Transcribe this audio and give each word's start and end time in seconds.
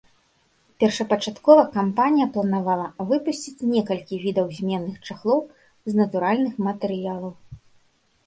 Першапачаткова 0.83 1.63
кампанія 1.75 2.25
планавала 2.37 2.87
выпусціць 3.11 3.65
некалькі 3.73 4.15
відаў 4.25 4.47
зменных 4.59 4.95
чахлоў 5.09 5.39
з 5.93 5.99
натуральных 5.99 6.53
матэрыялаў. 6.69 7.33